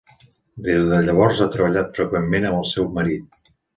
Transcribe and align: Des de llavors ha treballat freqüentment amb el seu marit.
Des 0.67 0.87
de 0.93 1.01
llavors 1.09 1.43
ha 1.45 1.47
treballat 1.57 1.91
freqüentment 1.99 2.49
amb 2.53 2.59
el 2.63 2.67
seu 2.73 2.89
marit. 2.97 3.43